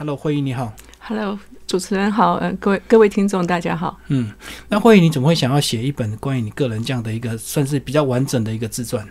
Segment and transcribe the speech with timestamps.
[0.00, 0.72] Hello，慧仪你好。
[1.00, 1.36] Hello，
[1.66, 3.98] 主持人好，呃，各位各位听众大家好。
[4.06, 4.30] 嗯，
[4.68, 9.04] 那慧仪你怎么会想要写一本关于你个人这样的一个算是比较完整的一个自传？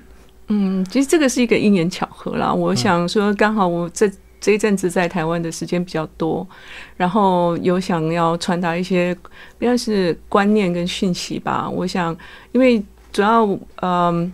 [0.47, 2.53] 嗯，其实这个是一个因缘巧合啦。
[2.53, 6.47] 我想说，刚好我这这一阵子在台湾的时间比较多，
[6.95, 9.13] 然后有想要传达一些
[9.59, 11.69] 比较是观念跟讯息吧。
[11.69, 12.17] 我想，
[12.54, 12.81] 因为
[13.11, 13.45] 主要
[13.81, 14.31] 嗯。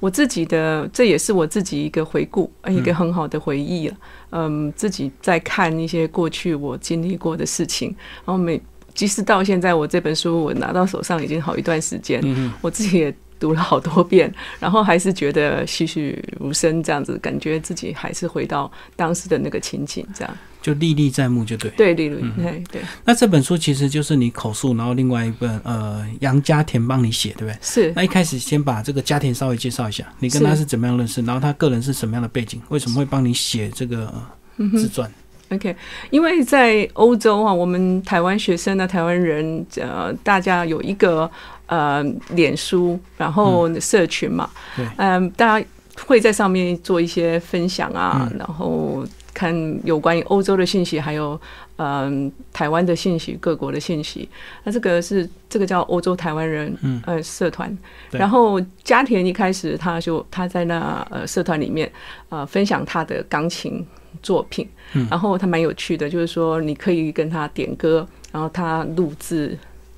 [0.00, 3.96] 我自己的这也是我自己一个回顾，一个很好的回忆了。
[4.30, 7.94] 嗯，自己在看一些过去我经历过的事情，
[8.24, 8.60] 然后每
[8.94, 21.70] 即使到现在，我这本书我拿到手上已经好一段时间，嗯我自己也读了好多遍， 然后还是觉得栩栩如生，这样子感觉自己还是回到当时的那个情景，这样就历历在目，就对。
[21.76, 22.82] 对，历历对对。
[23.04, 27.56] 那这本书其实就是你口述，然后另外一本呃杨家田帮你写，对不对？
[27.62, 27.92] 是。
[27.94, 34.12] 那一开始先把这个家田稍微介绍一下，你跟他是怎么样认识，然后他个人是什么样的背景，为什么会帮你写这个、
[34.58, 35.08] 呃、自传
[35.50, 35.76] ？OK，
[36.10, 41.30] 因为在欧洲啊，我们台湾学生呢，台湾人呃，大家有一个
[41.66, 45.66] 呃脸书，然后社群嘛，对，嗯，大家
[46.04, 49.06] 会在上面做一些分享啊，嗯然后
[49.36, 51.38] 看有关于欧洲的信息，还有
[51.76, 54.26] 嗯台湾的信息，各国的信息。
[54.64, 57.70] 那这个是这个叫欧洲台湾人嗯呃社团，
[58.10, 61.92] 对然后家田一开始他就他在那呃社团里面
[62.30, 63.86] 呃分享他的钢琴
[64.22, 69.54] 作品，嗯然后他蛮有趣的，就是说你可以跟他点歌，然后他录制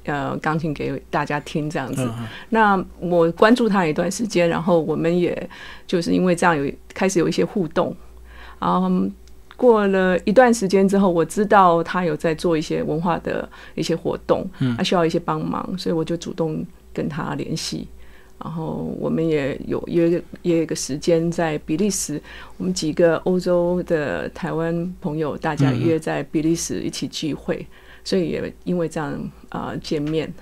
[0.07, 2.11] 呃钢琴给大家听这样子。
[2.49, 5.49] 那我关注他一段时间，然后我们也
[5.87, 7.95] 就是因为这样有开始有一些互动，
[8.59, 9.15] 嗯。
[9.59, 17.89] 过了一段时间之后，我知道他有在做一些文化的一些活动，嗯他需要一些帮忙，所以我就主动跟他联系。
[18.41, 22.23] 然后我们也有约约一个时间在比利时，
[22.57, 27.67] 我们几个欧洲的台湾朋友，大家约在比利时一起聚会，
[28.05, 29.13] 所以也因为这样
[29.49, 30.33] 啊、呃、见面。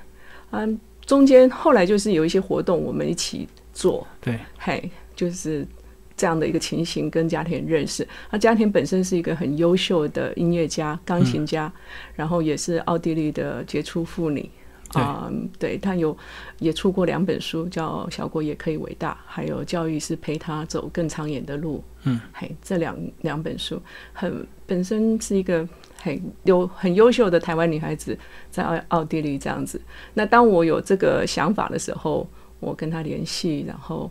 [0.50, 5.66] 嗯，中间后来就是有一些活动，我们一起做，对，嘿，就是
[6.16, 8.06] 这样的一个情形，跟家庭认识。
[8.30, 11.72] 那家庭本身是一个很优秀的音乐家、钢琴家，
[12.14, 14.48] 然后也是奥地利的杰出妇女。
[14.90, 16.16] 啊、嗯，对他有
[16.60, 21.78] 也出过两本书，叫《小国也可以伟大》，还有《教育是陪他走更长远的路》。
[22.04, 25.68] 嗯，嘿，这两两本书很本身是一个
[26.00, 28.16] 很有很优秀的台湾女孩子，
[28.48, 29.78] 在奥奥地利这样子。
[30.14, 32.26] 那当我有这个想法的时候，
[32.60, 34.08] 我跟他联系，然后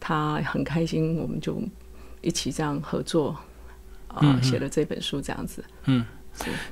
[0.00, 1.60] 他很开心，我们就
[2.20, 3.30] 一起这样合作，
[4.08, 5.64] 啊、呃，写了这本书这样子。
[5.84, 6.04] 嗯。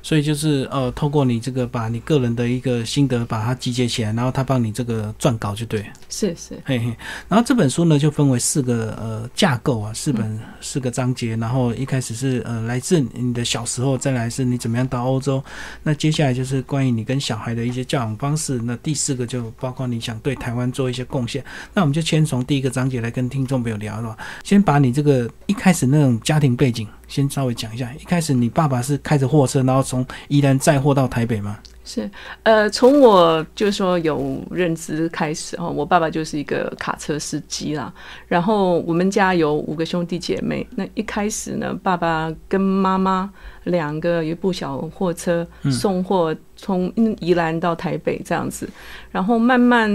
[0.01, 5.85] 所以就是呃，透过你这个把你个人的一个心得把它集结起来，然后他帮你这个撰稿就对。
[6.09, 6.95] 是是，嘿嘿。
[7.27, 11.35] 然后这本书呢就分为四个呃架构啊，四本、嗯、四个章节。
[11.35, 15.43] 然后一开始是呃来自你的小时候，再来是你怎么样到欧洲。
[15.83, 18.59] 那接下来就是关于你跟小孩的一些教养方式。
[18.63, 21.43] 那第四个就包括你想对台湾做一些贡献。
[21.73, 24.15] 那我们就先从第一个章节来跟听众朋友聊了。
[24.43, 26.87] 先把你这个一开始那种家庭背景。
[27.07, 31.57] 先稍微讲一下，一开始你爸爸是开着货车，然后从宜兰载货到台北吗？
[31.87, 32.09] 是，
[32.41, 37.93] 呃，从我就说有认知开始哈，我爸爸就是一个卡车司机啦。
[38.27, 43.31] 然后我们家有五个兄弟姐妹，那一开始呢，爸爸跟妈妈
[43.65, 48.67] 两个一部小货车送货，从宜兰到台北这样子。
[49.11, 49.87] 然后慢慢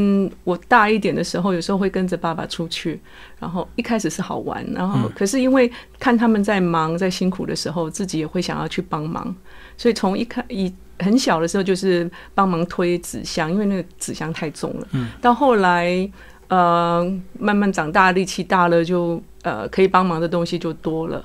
[0.44, 3.00] 我大一点的时候，有时候会跟着爸爸出去。
[3.40, 5.68] 然后一开始是好玩，然后可是因为
[5.98, 9.34] 看他们在忙在辛苦的时候，自己也会想要去帮忙，
[9.76, 14.88] 所以从一开一很小的时候就是帮忙推纸箱，因为那个纸箱太重了。
[14.92, 16.08] 嗯，到后来
[16.48, 17.04] 呃
[17.38, 21.24] 慢慢长大，力气大了就，就呃可以帮忙的东西就多了。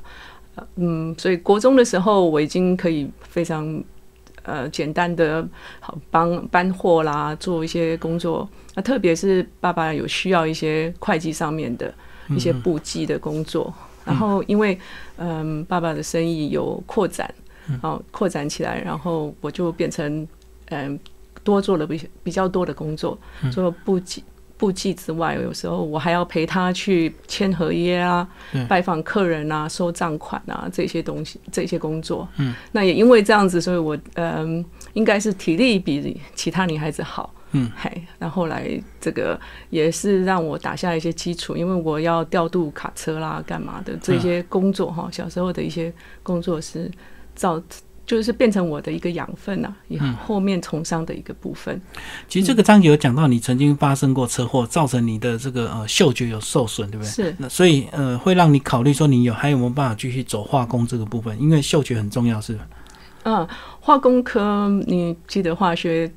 [0.75, 3.83] 嗯，所以国中的时候我已经可以非常
[4.43, 5.45] 呃简单的
[5.81, 8.47] 好帮搬货啦，做一些工作。
[8.73, 11.93] 那特别是爸爸有需要一些会计上面的
[12.29, 13.73] 一些簿记的工作，
[14.05, 14.79] 嗯、然后因为
[15.17, 17.33] 嗯爸爸的生意有扩展，
[17.67, 20.27] 然后扩展起来，然后我就变成
[20.69, 20.99] 嗯
[21.43, 23.17] 多做了比比较多的工作，
[23.51, 24.23] 做簿记。
[24.57, 28.25] 布记之外，有时候我还要陪他去签合约啊、
[28.69, 32.25] 拜访客人啊、收账款啊这些东西，这些工作。
[32.37, 34.63] 嗯，那也因为这样子，所以我嗯，
[34.93, 37.33] 应该是体力比其他女孩子好。
[37.51, 39.37] 嗯，嘿，那后来这个
[39.69, 46.89] 也是让我打下一些基础，因为我要调度卡车啦、干嘛的这些工作哈，小时候的一些工作是
[47.35, 47.61] 造。
[48.07, 51.81] 就是变成我的一个养分啊，以后面从商的一个部分。
[52.27, 57.09] 其实这个章节有讲到你曾经发生过车祸，造成你的这个呃嗅觉有受损，对不对？
[57.09, 57.35] 是。
[57.39, 62.67] 那所以呃会让你考虑说你有还有没有办法继续走化工这个部分，因为嗅觉很重要，是吧？
[63.23, 63.47] 嗯，
[63.79, 66.07] 化工科你记得化学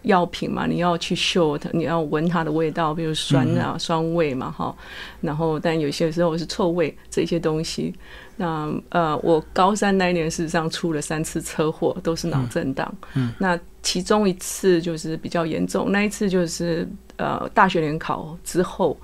[0.00, 0.66] 药品嘛？
[0.66, 4.74] 你要去嗅它，你要闻它的味道，比如酸啊、酸味嘛，哈。
[5.20, 7.94] 然后，但有些时候是臭味这些东西。
[8.36, 12.92] 那呃，我高三那一年事实上出了三次车祸，都是脑震荡。
[13.14, 13.32] 嗯。
[13.38, 18.96] 那其中一次就是比较严重，那一次就是呃大学联考之后，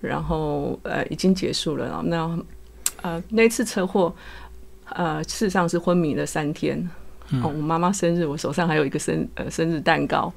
[0.00, 2.02] 然后呃已经结束了。
[2.04, 2.38] 那
[3.02, 4.14] 呃那一次车祸，
[4.90, 6.88] 呃事实上是昏迷了三天。
[7.42, 10.32] 哦，我妈妈生日，我手上还有一个生呃生日蛋糕，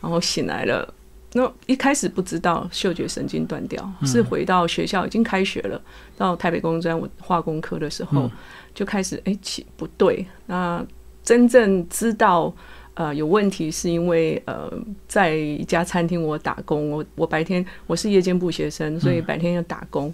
[0.00, 0.92] 然后醒来了。
[1.34, 5.80] 那一开始不知道嗅觉神经断掉，是回到学校已经开学了，
[6.16, 8.30] 到台北工专我化工科的时候
[8.74, 10.26] 就开始哎起不对。
[10.46, 10.84] 那
[11.22, 12.54] 真正知道
[12.94, 14.70] 呃有问题，是因为呃
[15.08, 20.12] 在一家餐厅我打工，我我白天我是夜间部学生，所以白天要打工，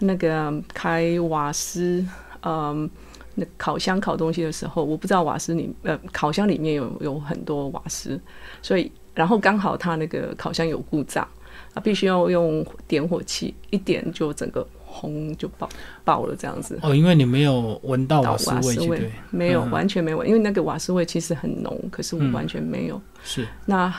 [0.00, 2.04] 那个开瓦斯
[2.42, 2.90] 嗯。
[3.38, 8.18] 那烤箱烤东西的时候，我不知道瓦斯里呃烤箱里面有有很多瓦斯，
[8.62, 11.26] 所以然后刚好他那个烤箱有故障，
[11.74, 15.68] 啊，必须要用点火器一点就整个轰就爆
[16.04, 16.78] 爆了这样子。
[16.82, 23.00] 哦，因为你没有闻到瓦斯味，对，没有完全没有，因为那个瓦斯味其实很浓，可是我完全没有。
[23.24, 23.92] 是那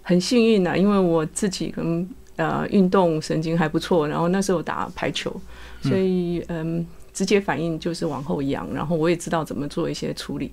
[0.00, 5.38] 很幸运呐，因为我自己可能呃运动神经还不错，然后那时候打排球，
[5.82, 6.86] 所以嗯。
[7.12, 10.52] 直接反应就是往后仰，然后我也知道怎么做一些处理，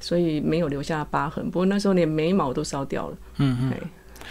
[0.00, 1.44] 所以没有留下疤痕。
[1.50, 3.16] 不过那时候连眉毛都烧掉了。
[3.36, 3.72] 嗯嗯，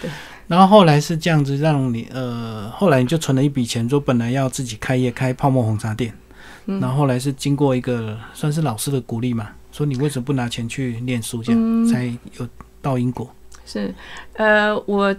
[0.01, 0.09] 对。
[0.47, 6.13] 然后后来是这样子，让你呃，后来你就存了一笔钱，说本来要自己开业开泡沫红茶店。
[6.65, 6.79] 嗯。
[6.79, 12.05] 然后后来是经过一个算是老师的鼓励嘛，说你为什么不拿钱去念书，这样才
[12.39, 12.47] 有
[12.81, 13.29] 到英国。
[13.65, 13.93] 是，
[14.33, 15.15] 呃，我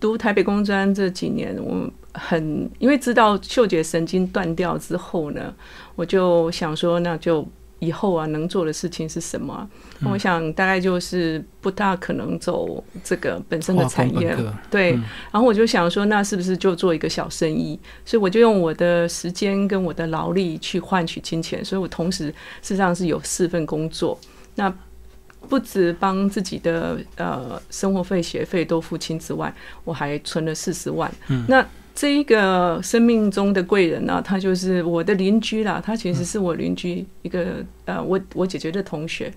[0.00, 1.90] 读台北工专这几年，我。
[2.18, 5.52] 很，因为知道嗅觉神经断掉之后呢，
[5.96, 7.46] 我就想说，那就
[7.78, 9.68] 以后啊能做的事情是什么？
[10.04, 14.36] 我想大概就是不大可能走这个本身的产业，
[14.70, 14.92] 对。
[15.30, 17.78] 然后我就想说，那是不是就做一个小生意？
[18.04, 21.64] 所以我就用我的时间跟我的劳力去换取金钱。
[21.64, 24.18] 所以我同时事实上是有四份工作，
[24.54, 24.72] 那
[25.48, 31.12] 不止帮自己的呃生活费、学费都付清之外，我还存了四十万。
[31.28, 31.66] 嗯，那。
[31.96, 35.82] 这一个生命中的贵人呢，他就是我的邻居啦。
[35.82, 39.32] 他其实是我邻居一个呃，我我姐姐的同学。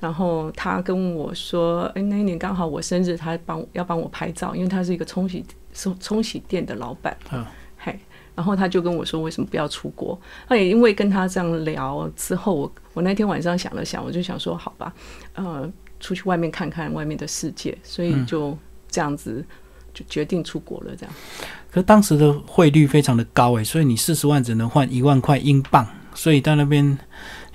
[0.00, 7.16] 然后他跟我说，哎，那一年刚好我生日，他帮要帮我拍照，因为他是一个冲洗冲冲洗店的老板。
[7.30, 7.46] 嗯，
[7.78, 7.96] 嘿，
[8.34, 10.20] 然后他就跟我说，为什么不要出国？
[10.48, 14.92] 那也因为跟他这样聊之后，我我那天晚上想了想，我就想说，好吧，
[15.34, 18.58] 呃，出去外面看看外面的世界，所以就
[18.88, 19.44] 这样子。
[19.94, 21.14] 就决定出国了，这样。
[21.70, 26.98] 可当时的汇率非常的高诶，所以你四十万只能换一万块英镑，所以到那边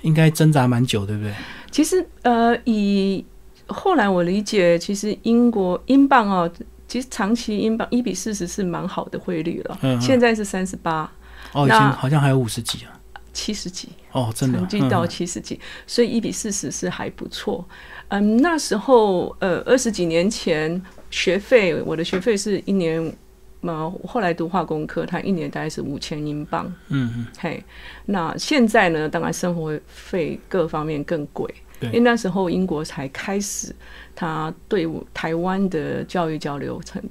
[0.02, 1.32] 应该挣扎蛮久，对不对？
[1.70, 3.24] 其实，呃，以
[3.66, 6.50] 后来我理解，其实英国英镑哦，
[6.88, 9.78] 其实长期英镑一比四十是蛮好的汇率了。
[9.82, 10.00] 嗯。
[10.00, 11.10] 现在是三十八。
[11.52, 12.90] 哦，以前好像还有五十几啊。
[13.32, 13.88] 七十几。
[14.10, 14.58] 哦，真的。
[14.58, 17.64] 曾经到七十几，所以一比四十是还不错。
[18.08, 20.82] 嗯，那时候呃，二十几年前。
[21.10, 23.12] 学费，我的学费是一年，
[23.60, 26.66] 嘛，后来读化工科，他一年大概是五千英镑。
[26.88, 27.62] 嗯嗯，嘿，
[28.06, 29.08] 那现在呢？
[29.08, 33.74] 当然生活费各方面更贵，因为那时候英国才开始，
[34.14, 37.02] 他对台湾的教育交流，成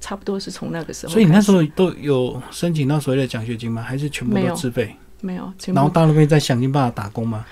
[0.00, 1.12] 差不多是从那个时候。
[1.12, 3.80] 所以你那时候都有申请到所谓的奖学金吗？
[3.82, 4.94] 还是全部都自费？
[5.22, 7.44] 没有，然后到那边再想尽办法打工吗？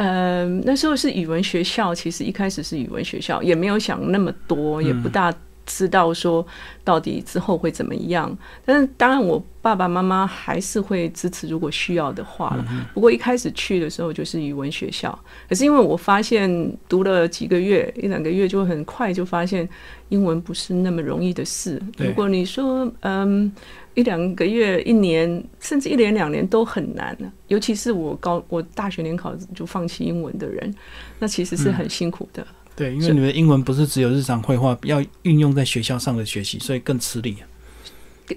[0.00, 5.30] 呃，那时候是语文学校，其实一开始是语文学校，也没有想那么多，也不大
[5.66, 6.46] 知道说
[6.82, 8.34] 到底之后会怎么样。
[8.64, 12.64] 但是当然，我爸爸妈妈还是会支持，如果需要的话了。
[12.94, 15.16] 不过一开始去的时候就是语文学校，
[15.46, 16.50] 可是因为我发现
[16.88, 19.68] 读了几个月，一两个月就很快就发现
[20.08, 21.78] 英文不是那么容易的事。
[21.98, 23.52] 如果你说嗯。
[24.00, 27.30] 一两个月、一年，甚至一年两年都很难呢。
[27.48, 30.74] 尤其是我高我大学联考就放弃英文的人，
[31.18, 32.46] 那其实是很辛苦的。
[32.74, 37.36] 对，因为你的英文不是只有日常绘画，要运用在学校上的学习，所以更吃力。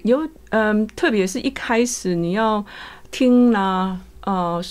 [0.02, 2.62] 有嗯，特别是一开始你要
[3.10, 4.62] 听啦，呃，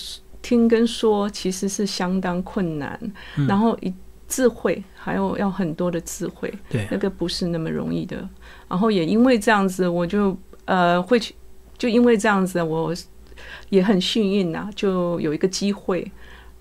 [0.42, 2.96] 听跟说其实是相当困难。
[3.48, 3.92] 然后一
[4.28, 8.16] 智慧还有要很多的智慧，对，那个不是那么容易的。
[8.68, 10.38] 然后也因为这样子，我就。
[10.64, 11.34] 呃，会去，
[11.76, 12.94] 就因为这样子，我
[13.70, 16.10] 也很幸运呐，就有一个机会。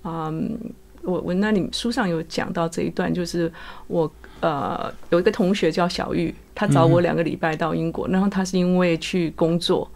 [0.04, 0.60] 嗯，
[1.04, 3.52] 我我那里书上有讲到这一段，就是
[3.88, 9.90] 我呃有一个同学叫小玉，他找我两个礼拜到英国，然后他是因为去工作，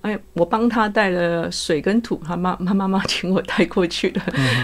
[0.00, 4.20] 哎，我帮他带了水跟土，他妈 他妈妈请我带过去的，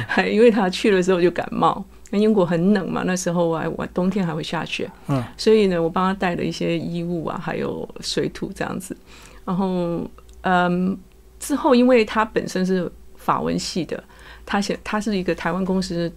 [0.08, 1.84] 还 因为他去的时候就感冒，
[2.16, 8.96] 那英国很冷嘛，那时候还我冬天还会下雪，嗯，所以呢，我帮他带了一些衣物啊，还有水土这样子。
[9.44, 10.00] 然后，
[10.40, 10.96] 嗯，
[11.38, 14.02] 之后因为他本身是法文系的，
[14.44, 16.10] 他写他是一个台湾公司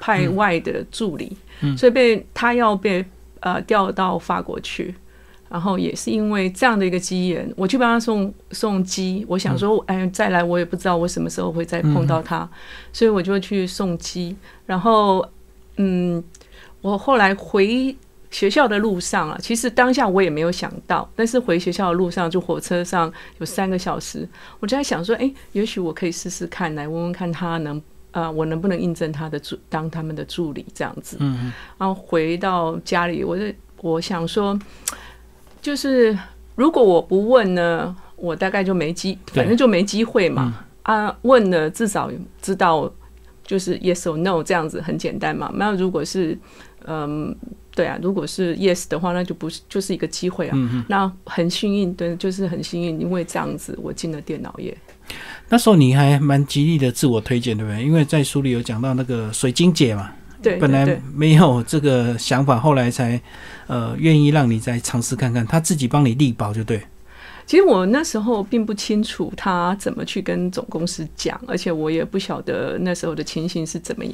[0.00, 3.04] 派外的助理，嗯所以被他要被
[3.40, 4.94] 呃调到法国去。
[5.50, 9.24] 然后也是因为这样的一个机缘，我去帮他送送机。
[9.28, 12.48] 我想说，哎，再来我也不知道我什么时候会再碰到他，
[12.92, 14.34] 所以我就去送机。
[14.66, 15.24] 然后，
[15.76, 16.22] 嗯，
[16.80, 17.94] 我后来回
[18.30, 24.28] 学校的路上啊，其实当下我也没有想到，但是回学校的路上，就火车上有三个小时，
[24.60, 27.80] 我就在想说，哎，也许我可以试试看，来问问看他能。
[28.14, 31.16] 呃，我能不能印证他的助当他们的助理这样子？
[31.18, 33.44] 嗯然后回到家里，我就
[33.80, 34.56] 我想说，
[35.60, 36.16] 就是
[36.54, 40.64] 如果我不问呢，我大概就没机，反正就没机会嘛。
[40.84, 42.08] 啊，问了至少
[42.40, 42.88] 知道
[43.46, 45.50] 就是 yes or no 这样子很简单嘛。
[45.54, 46.36] 那如果是
[46.86, 47.34] 嗯，
[47.74, 50.52] 对啊，如果是 yes 的话，那就不是就是一个机会啊。
[50.54, 54.76] 嗯那很幸运，对，就是很幸运，因为这样子我进了电脑业。
[55.48, 57.82] 那时候你还蛮极力的自我推荐，对不对？
[57.82, 60.10] 因为在书里有讲到那个水晶姐嘛，
[60.42, 63.20] 对，本来没有这个想法，后来才
[63.66, 66.82] 呃愿意让你再尝试看看，他自己帮你力保就对。
[67.46, 74.04] 其实我那时候并不清楚他怎么去跟总公司讲，而且我也不晓得那时候的情形是怎么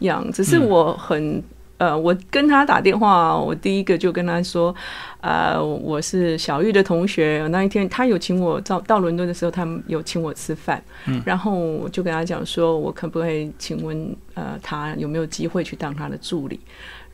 [0.00, 0.28] 样。
[0.32, 1.42] 只是我很、
[1.80, 4.74] 呃，我跟他打电话，我第一个就跟他说，
[5.22, 7.48] 呃，我是小玉的同学。
[7.50, 16.60] 那一天他有请我到到伦敦的时候，他们有请我吃饭，嗯然后我就跟他讲说，我可不可以请问呃，他有没有机会去当他的助理？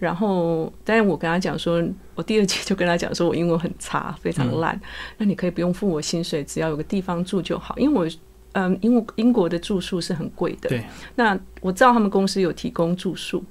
[0.01, 1.81] 然后，但是我跟他讲说，
[2.17, 4.79] 我第二节就跟他讲说，我英文很差，非常烂。
[5.17, 7.79] 那你可以不用付我薪水，只要有个地方住就好。
[7.79, 8.11] 因为我，
[8.53, 10.69] 嗯，英国英国的住宿是很贵的。
[10.69, 10.85] 对。
[11.15, 13.43] 那我知道他们公司有提供住宿，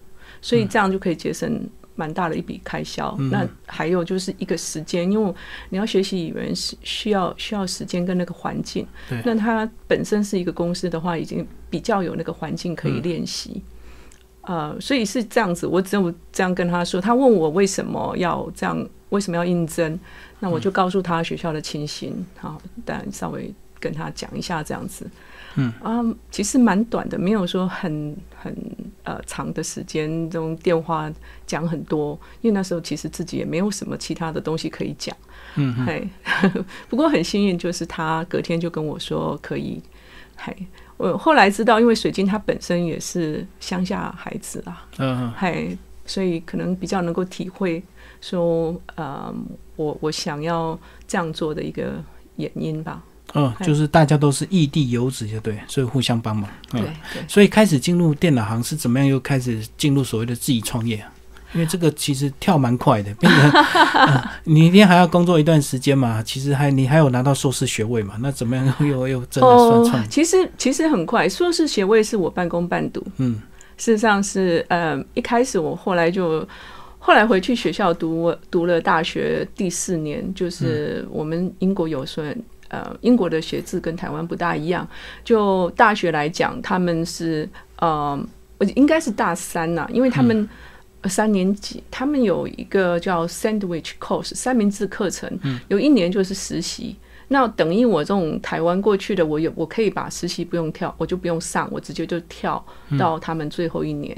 [0.46, 3.18] 所以这样就可以节省蛮大的一笔开销。
[3.32, 5.34] 那还有就是一个时间，因为
[5.70, 8.86] 你要学习语言是需要需要时间跟那个环境。
[9.24, 13.60] 那它本身是一个公司的话，已经比较有那个环境可以练习。
[14.42, 17.02] 呃，所以是这样子，我只有这样跟他说。
[17.02, 20.00] 他问我为什么要这样，为什么要应征，
[20.40, 25.10] 那我就告诉他学校的情形，好，但稍微跟他讲一下这样子。
[25.56, 28.56] 嗯啊，其实蛮短的，没有说很很
[29.04, 31.12] 呃长的时间，这种电话
[31.48, 35.16] 讲很多，因为那时候其实自己也没有什么其他的东西可以讲。
[35.56, 36.10] 嗯嗯嘿，
[36.90, 39.82] 不过很幸运，就是他隔天就跟我说可以，
[40.36, 40.56] 嘿。
[40.98, 47.84] 我后来知道，因为水晶它本身也是乡下孩子啊，嗯嘿，所以可能比较能够体会
[48.22, 49.34] 说，呃，
[49.76, 52.02] 我我想要这样做的一个
[52.38, 53.04] 原因吧。
[53.36, 56.50] 嗯，就是大家都是异地游子，就对，所以互相帮忙。
[56.72, 56.82] 嗯对
[57.13, 59.08] 对，所以开始进入电脑行是怎么样？
[59.08, 61.12] 又开始进入所谓的自己创业啊？
[61.54, 70.08] 因为这个其实跳蛮快的，变成、呃 你一天还要工作一段时间嘛，其实还你还有拿到硕士学位嘛，那怎么样又又真的算创业？
[70.10, 73.01] 其实其实很快，硕士学位是我半工半读。
[73.18, 73.36] 嗯，
[73.77, 76.46] 事实上是，呃，一开始我后来就
[77.00, 82.22] 后来回去学校读读了大学第四年，就是我们英国有说，
[82.75, 84.88] 呃，英国的学制跟台湾不大一样。
[85.24, 88.20] 就大学来讲，他们是呃，
[88.58, 90.48] 我应该是大三呐、因为他们。
[91.08, 95.29] 三年级，他们有一个叫 sandwich course 三明治课程，
[95.67, 96.96] 有一年就是实习。
[97.27, 102.65] 那等于我这种台湾过去的，我有我可以把实习不用跳，我就不用上，我直接就跳
[102.98, 104.17] 到他们最后一年。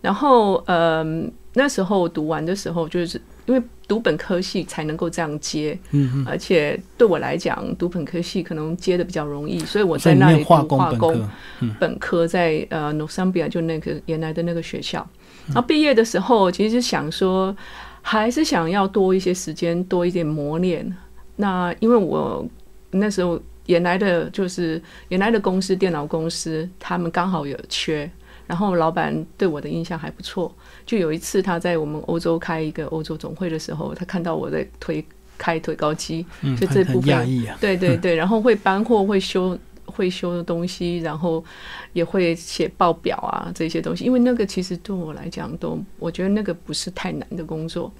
[0.00, 11.28] 然后，嗯，那时候读完的时候，就是因为读本科系才能够这样接，嗯而且对我来讲，读本科系可能接的比较容易，所以我在那里读化工本科，
[11.60, 15.04] 嗯本科在呃 Northumbria 就那个原来的那个学校。
[15.46, 17.56] 然后毕业的时候，其实是想说，
[18.02, 20.94] 还是想要多一些时间，多一点磨练。
[21.36, 22.46] 那因为我
[22.90, 28.10] 那时候原来的就是原来的公司电脑公司，他们刚好有缺，
[28.46, 30.54] 然后老板对我的印象还不错。
[30.88, 35.04] 就有一次他在我们欧洲开一个欧洲总会的时候，他看到我在推
[35.36, 37.28] 开推高机，嗯，就这部分。
[37.60, 41.44] 对对对，然后会搬货，会修会修的东西，然后
[41.92, 44.06] 也会写报表啊这些东西。
[44.06, 47.92] 因为那个其实对我来讲都，我觉得那个不是太难的工作。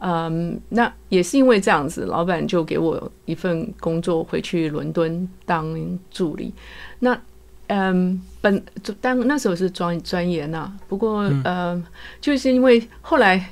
[0.00, 6.54] 嗯，那也是因为这样子，老板就给我一份工作，回去伦敦当助理。
[7.00, 7.20] 那
[7.68, 8.62] 嗯，本
[9.00, 11.84] 当那时候是专专研呐、不过嗯、呃，
[12.20, 13.48] 就是因为后来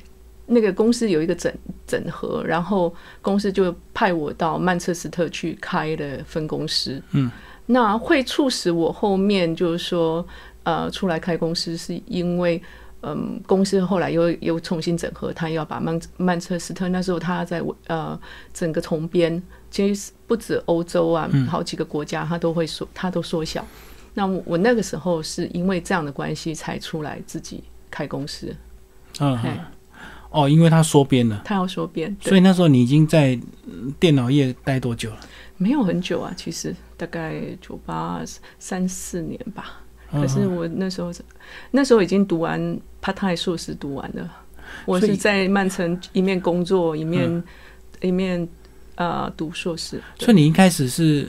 [0.46, 1.52] 那个公司有一个整
[1.86, 7.02] 整合，然后公司就派我到曼彻斯特去开了分公司。
[7.12, 7.30] 嗯，
[7.66, 10.26] 那会促使我后面就是说，
[10.62, 12.62] 呃，出来开公司，是因为
[13.02, 18.18] 嗯，公司后来又又重新整合，他要把曼曼彻斯特那时候他在呃
[18.54, 23.64] 整个重编，其实不止欧洲啊，好几个国家他都会缩，他都缩小。
[24.16, 28.56] 那我那个时候是因为这样的关系才出来自己开公司。
[29.20, 29.38] 嗯，
[30.30, 33.38] 哦，因为他缩编了，他要缩编，所以那时候你已经在
[34.00, 35.20] 电脑业待多久了？
[35.58, 38.22] 没有很久啊，其实大概九八
[38.58, 39.82] 三四年吧。
[40.10, 41.12] 可是我那时候
[41.72, 42.58] 那时候已经读完
[43.02, 44.30] part time 硕士读完了，
[44.86, 47.42] 我是在曼城一面工作一面
[48.00, 48.48] 一面
[48.94, 50.00] 呃读硕士。
[50.18, 51.28] 所以你一开始是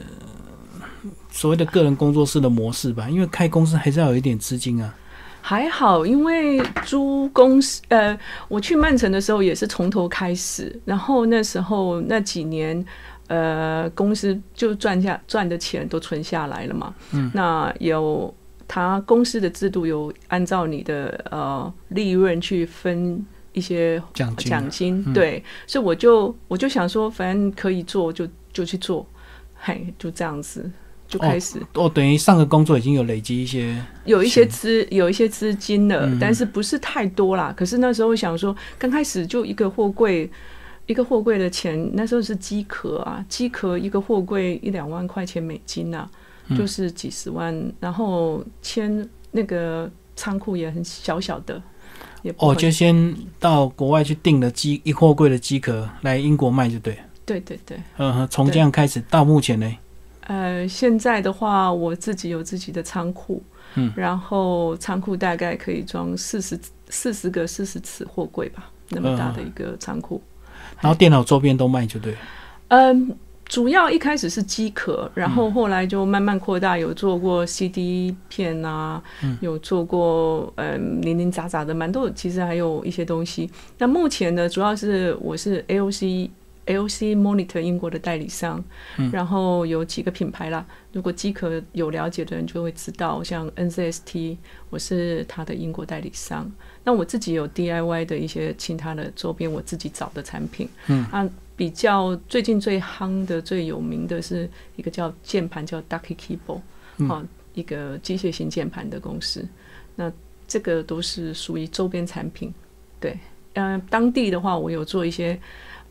[1.29, 3.09] 所谓的个人工作室的模式吧？
[3.09, 4.93] 因为开公司还是要有一点资金啊。
[5.39, 8.17] 还好，因为租公司，呃，
[8.49, 12.85] 我去曼城的时候也是从头开始，然后那时候那几年，
[13.27, 16.93] 呃，公司就赚下赚的钱都存下来了嘛。
[17.13, 17.31] 嗯。
[17.33, 18.33] 那有
[18.67, 29.07] 他公司的制度有按照你的呃利润去分一些奖金，奖金对，所以我就我就想说，反正可以做就就去做，
[29.55, 30.69] 嘿，就这样子。
[31.07, 37.53] 就开始哦，等于上个工作已经有累积一些，有一些资有一些资金了，但是不是太多啦。
[37.55, 40.29] 可是那时候想说，刚开始就一个货柜，
[40.85, 46.05] 一个货柜的钱，那时候是机壳啊，机壳一个货柜一两万块钱美金呐，
[46.57, 47.55] 就是几十万。
[47.79, 51.61] 然后签那个仓库也很小小的，
[52.21, 59.73] 也哦，就先到国外去订了机一货柜的机壳来英国卖就对，对对对，嗯，从这样开始到目前呢。
[60.27, 63.41] 呃，现在的话，我自己有自己的仓库，
[63.75, 70.21] 嗯，然后仓库大概可以装四十四十个四十尺货柜吧，那么大的一个仓库。
[70.81, 72.13] 然后电脑周边都卖就对。
[72.67, 73.15] 嗯，
[73.45, 79.01] 主要一开始是机壳，然后后来就慢慢扩大，有做过 CD 片啊，
[79.39, 83.49] 有做过嗯零零杂杂的蛮多，其实还有一些东西。
[83.77, 86.29] 那目前呢，主要是我是 AOC。
[86.67, 87.15] L.C.
[87.15, 88.63] Monitor 英国的代理商，
[89.11, 90.65] 然后有几个品牌啦。
[90.91, 94.37] 如果机壳有了解的人就会知道，像 NZST
[94.69, 96.51] 我是他的英国代理商。
[96.83, 98.05] 那我自己有 D.I.Y.
[98.05, 100.67] 的一些其他的周边，我自己找的产品。
[100.87, 109.47] 嗯，啊，比较最近最夯的、最有名的是一个叫键盘叫 Ducky Keyboard，啊，一个机械型键盘的公司。
[109.95, 110.11] 那
[110.47, 112.53] 这个都是属于周边产品。
[112.99, 113.17] 对，
[113.53, 115.39] 嗯，当地的话，我有做一些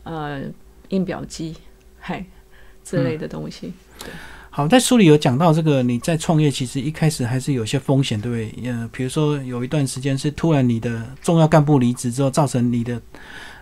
[0.03, 0.43] 呃。
[0.89, 1.55] 印表机，
[1.99, 2.25] 嗨，
[2.83, 3.73] 之类的东西。
[3.99, 4.09] 对，
[4.49, 8.71] 好，在书里有讲到这个，你在创业其实一开始还是有些风险，对不对？
[8.71, 13.01] 呃，比如说有一段时间是突然你的重要干部离职之后，造成你的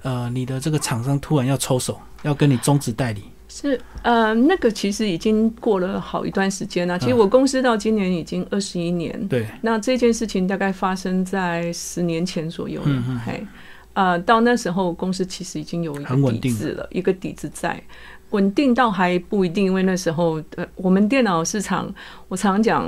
[0.03, 3.23] 呃你的这个厂商突然要抽手，要跟你终止代理。
[3.47, 6.99] 是，呃，那个其实已经过了好一段时间了。
[6.99, 9.27] 其实我公司到今年已经二十一年。
[9.29, 9.47] 对。
[9.61, 13.45] 那这件事情大概发生在十年前左右了，嘿。
[13.95, 17.81] 呃，到那时候公司其实已经有一个底子了，一个底子在，
[18.31, 21.89] 稳定到还不一定，因为那时候呃，我们电脑市场，
[22.27, 22.85] 我常讲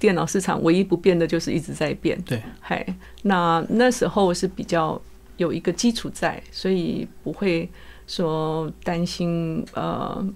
[0.00, 2.84] 电脑市场唯一不变的就是一直在变，对，嘿，
[3.22, 5.00] 那那时候是比较
[5.36, 7.70] 有一个基础在，所以不会
[8.08, 10.26] 说担心，呃，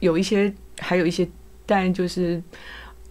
[0.00, 1.26] 有一些还有一些，
[1.64, 2.42] 但就是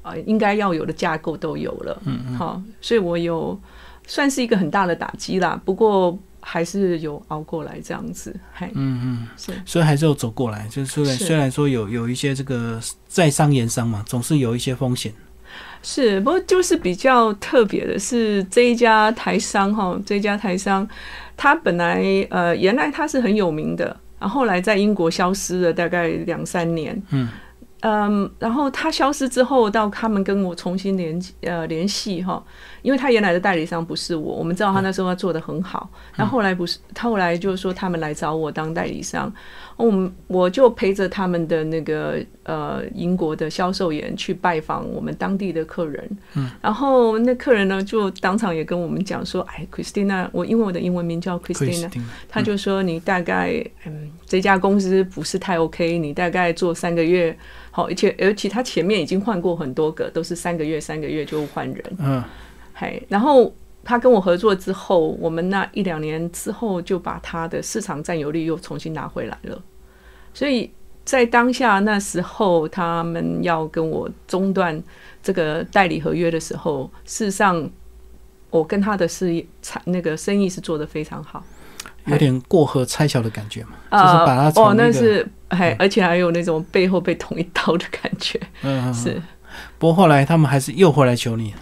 [0.04, 3.60] 呃，应该要有的架构都有了，嗯嗯，好，所以我有
[4.06, 6.16] 算是一个很大的打击啦，不过。
[6.48, 10.68] 还是有熬过来这样子，还嗯嗯，是，所以还是有走过来。
[10.70, 15.12] 就是虽然虽然说有有一些这个在商言商嘛，总是有一些风险。
[15.82, 20.88] 是，不过就是比较特别的是这一家台商哈，这一家台商，
[21.36, 27.28] 他本来呃原来他是很有名的，然后来在英国消失了大概两三年，嗯。
[27.82, 32.44] 嗯，然后他消失之后，到他们跟我重新联呃联系哈，
[32.86, 39.34] 因为他原来的代理商不是我，我们知道他那时候他做的很好，然后后来不是他后来就是说他们来找我当代理商，
[39.76, 51.92] 我我就陪着他们的那个呃英国的销售员去拜访我们当地的客人，嗯，然后那客人呢就当场也跟我们讲说，哎，Christina，我因为我的英文名叫 Christina，
[52.30, 57.36] 他就说你大概嗯这家公司不是太 OK，你大概做三个月。
[57.72, 61.84] 好，而且而且他前面已经换过很多个，都是三个月三个月就换人。
[62.00, 62.24] 嗯，
[62.76, 63.52] 嘿，然后
[63.84, 69.60] 他跟我合作之后，我们那一两年之后就把他的市场占有率又重新拿回来了。
[70.34, 70.70] 所以
[71.06, 74.84] 在当下那时候，他们要跟我中断
[75.24, 77.70] 这个代理合约的时候，事实上
[78.50, 81.42] 我跟他的事业产那个生意是做得非常好。
[82.08, 88.40] 有点过河拆桥的感觉嘛，就是把它从那是还而且还有那种背后被捅一刀的感觉。
[88.62, 89.22] 嗯，是。
[89.80, 91.54] 不过后来他们还是又回来求你，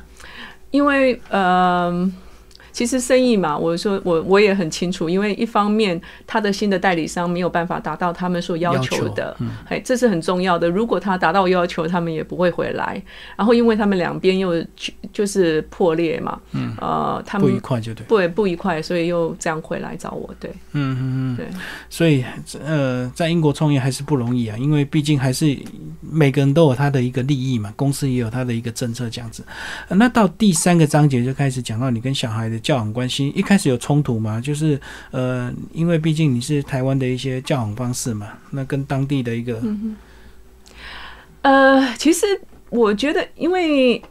[0.74, 2.12] 因为呃，
[2.74, 9.38] 其实生意嘛，我说我我也很清楚，因为一方面他的新的代理商没有办法达到他们所要求的，
[9.70, 10.68] 哎，这是很重要的。
[10.68, 13.02] 如果他达到要求，他们也不会回来。
[13.38, 14.54] 然后因为他们两边又
[15.14, 21.48] 就是破裂嘛，嗯，呃，他们不愉快就对，对不愉快，所以又这样回来找我，对，嗯嗯嗯，对，
[21.90, 22.26] 所以
[22.66, 25.56] 呃，在英国创业还是不容易啊，因为毕竟还是
[26.02, 29.46] 每个人都有他的一个利益嘛，公司也有他的一个政策这样子。
[29.90, 34.42] 那到第三个章节就开始讲到你跟小孩的教养关系，一开始有冲突吗？
[34.42, 34.80] 就是
[35.12, 39.62] 呃，因为毕竟你是台湾的一些教养方式嘛，那跟当地的一个，
[41.42, 42.26] 呃，其实
[42.70, 44.02] 我觉得，因为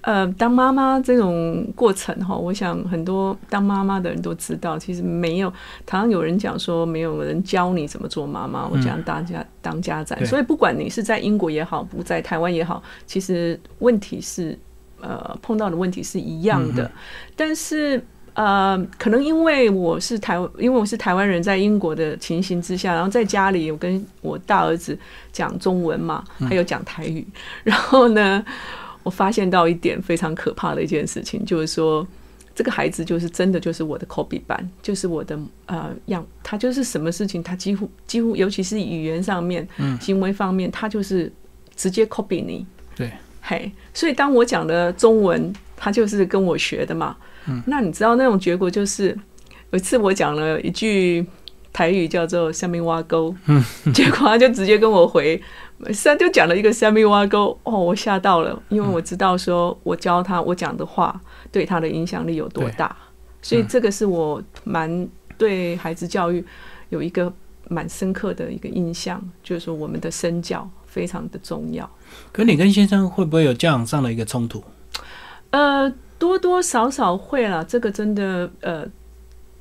[0.00, 5.48] 呃，当妈妈这种过程哈，我想很多当妈妈的人都知道，其实没有，
[5.86, 14.58] 常常有人讲说，没有人教你怎么做妈妈，我讲大家当家长，所以不管你是在英国也好，不在台湾也好，其实问题是。
[15.00, 16.90] 呃，碰到的问题是一样的，
[17.36, 18.02] 但是
[18.34, 24.96] 呃，可能因为我是台，因为我是台湾人在英国的情形之下，然后在家里，我跟我大儿子
[25.32, 27.26] 讲中文嘛，还有讲台语，
[27.64, 28.44] 然后呢，
[29.02, 32.06] 我发现到一点非常可怕的一件事情，就是说
[32.54, 39.96] 这个孩子就是真的就是我的 copy 版，就是我的呃样，他就是什么事情他几乎几乎，尤其是语言上面、嗯。
[40.00, 41.32] 行为方面，他就是
[41.74, 42.64] 直接 copy 你。
[42.94, 43.10] 对。
[43.48, 47.16] 嘿，所以当我讲的中文，他就是跟我学的嘛。
[47.46, 49.18] 嗯，那你知道那种结果就是，
[49.70, 51.24] 有一次我讲了一句
[51.72, 55.42] 台语叫做“下面挖沟”，嗯，结果他就直接跟我回，
[56.04, 61.18] 他就讲了一个“下面挖沟”，哦，我吓到了，因为我知道说我教他我讲的话
[61.50, 62.94] 对他的影响力有多大，
[63.40, 65.08] 所以这个是我蛮
[65.38, 66.44] 对孩子教育
[66.90, 67.32] 有一个
[67.68, 71.88] 蛮深刻的一个印象，就是说我们的身教非常的重要。
[72.32, 74.60] 可你跟先生会不会有教养上的一个冲突？
[75.50, 77.62] 呃，多多少少会啦。
[77.62, 78.84] 这个真的，呃，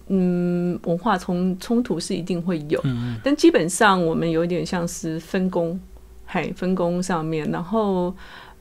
[0.07, 2.81] 嗯，文化冲冲突是一定会有。
[2.85, 5.79] 嗯但基本上我们有点像是分工，
[6.25, 7.47] 嘿，分工上面。
[7.51, 8.11] 然后，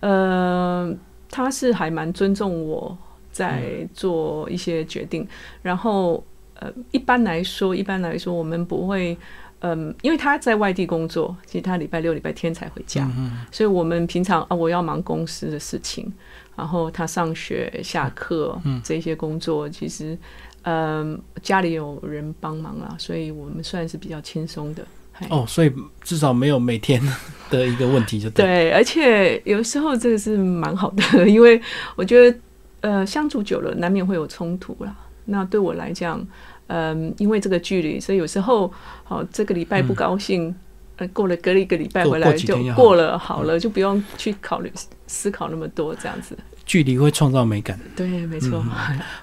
[0.01, 0.95] 呃，
[1.31, 2.95] 他是还蛮尊重我
[3.33, 5.27] 在做一些决定。
[5.63, 6.23] 然后，
[6.61, 9.17] 呃，一般来说，一般来说，我们不会。
[9.61, 13.11] 嗯，因为他在外地工作，其实他礼拜六、礼拜天才回家，
[13.51, 16.13] 所以我们平常啊，我要忙公司的事情，
[16.55, 20.17] 然后他上学、下课嗯这些工作，其实
[20.63, 24.87] 嗯，家里有人帮忙啊，所以我们算是比较轻松的。
[25.31, 27.01] 哦，所以至少没有每天
[27.49, 28.45] 的一个问题就对。
[28.45, 31.59] 对，而且有时候这个是蛮好的， 因为
[31.97, 32.39] 我觉得
[32.83, 34.95] 呃，相处久了难免会有冲突啦。
[35.25, 36.25] 那对我来讲。
[36.69, 38.73] 嗯，因为这个距离，所以有时候，
[39.05, 40.53] 好这个礼拜不高兴，
[40.97, 44.73] 呃，过了隔了一个礼拜回来就过了，好了，就不用去考虑
[45.07, 46.37] 思考那么多，这样子。
[46.65, 47.79] 距离会创造美感。
[47.95, 48.61] 对，没错。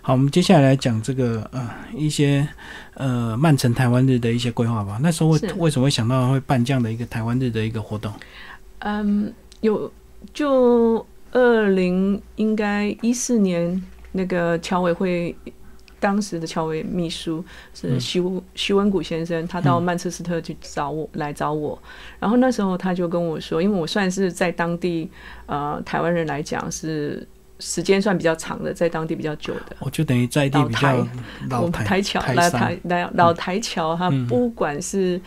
[0.01, 2.47] 好，我们接下来来讲这个呃一些
[2.93, 4.97] 呃曼城台湾日的一些规划吧。
[5.01, 8.13] 那时候为为什么会想到会办这样的一个台湾日的一个活动？
[8.79, 9.91] 嗯，有
[10.33, 15.35] 就二零应该一四年那个侨委会。
[16.03, 17.41] 当时的侨委秘书
[17.73, 18.21] 是徐
[18.55, 21.81] 徐文谷先生，他到曼彻斯特去找我来找我，
[22.19, 25.09] 然后那时候他就跟我说，因为我算是在当地
[25.45, 27.25] 呃台湾人来讲是
[27.59, 31.07] 时间算比较长的，在当地比较久的，我就等于在地比较
[31.49, 35.21] 老台桥老台老老台桥，他不管是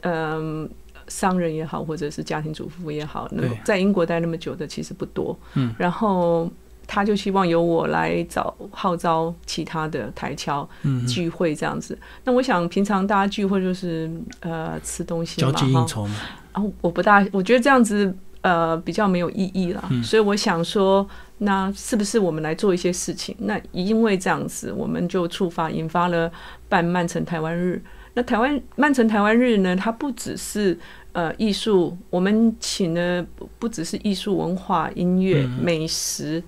[0.00, 0.68] 嗯
[1.06, 6.50] 商人也好，或者是家庭主妇也好，那在英国待那么久的其实不多，嗯，然后。
[6.86, 10.68] 他就希望由我来找号召其他的台侨
[11.06, 11.96] 聚会这样子。
[12.24, 16.08] 那我想平常大家聚会就是呃吃东西嘛哈。
[16.52, 19.82] 啊，我不大，我觉得这样子呃比较没有意义了。
[20.02, 23.34] 所以我想说，那是不是我们来做一些事情？
[23.38, 26.30] 那因为这样子，我们就触发引发了
[26.68, 27.82] 办曼城台湾日。
[28.14, 30.78] 那台湾曼城台湾日呢，它不只是
[31.12, 33.24] 呃艺术，我们请的
[33.58, 36.42] 不只是艺术、文化、音乐、美食。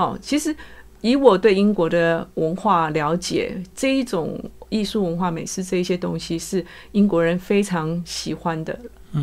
[0.00, 0.56] 好，其实
[1.02, 8.74] 以我对英国的文化了解，这一种艺术文化、美食这一些东西是英国人非常喜欢的。